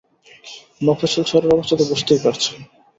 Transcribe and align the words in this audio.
মফস্বল 0.81 1.23
শহরের 1.27 1.53
অবস্থা 1.55 1.75
তো 1.79 1.83
বুঝতেই 1.91 2.23
পারছেন। 2.25 2.57